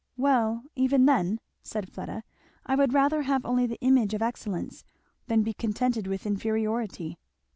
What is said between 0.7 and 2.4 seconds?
even then," said Fleda,